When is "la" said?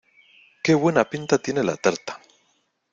1.63-1.77